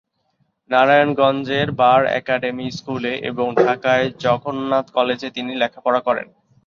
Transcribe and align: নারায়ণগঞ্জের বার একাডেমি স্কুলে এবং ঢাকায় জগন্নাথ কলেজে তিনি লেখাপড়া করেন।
নারায়ণগঞ্জের 0.69 1.67
বার 1.79 2.01
একাডেমি 2.19 2.67
স্কুলে 2.71 3.13
এবং 3.29 3.47
ঢাকায় 3.57 4.05
জগন্নাথ 4.23 4.87
কলেজে 4.91 5.29
তিনি 5.31 5.51
লেখাপড়া 5.61 6.01
করেন। 6.07 6.27